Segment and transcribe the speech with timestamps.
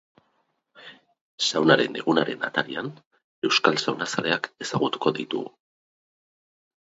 [1.47, 2.89] Saunaren egunaren atarian,
[3.49, 5.53] euskal saunazaleak ezagutuko ditugu.